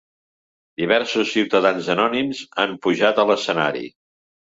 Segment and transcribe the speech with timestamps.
[0.81, 3.85] Diversos ciutadans anònims han pujat a l’escenari.